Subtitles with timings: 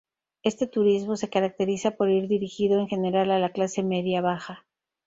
[0.41, 4.65] Este turismo se caracteriza por ir dirigido en general a la clase media baja.